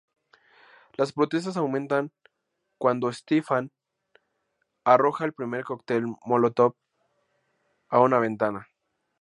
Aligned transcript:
Las 0.97 1.13
protestas 1.13 1.57
aumentan 1.57 2.11
cuando 2.79 3.13
Stefan 3.13 3.71
arroja 4.83 5.25
el 5.25 5.33
primer 5.33 5.63
cóctel 5.63 6.05
molotov 6.25 6.73
a 7.87 7.99
una 7.99 8.17
ventana. 8.17 8.67